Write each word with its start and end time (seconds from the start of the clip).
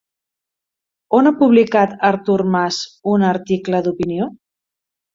On 1.17 1.29
ha 1.29 1.33
publicat 1.43 1.95
Artur 2.11 2.45
Mas 2.57 2.83
un 3.15 3.31
article 3.31 3.87
d'opinió? 3.89 4.33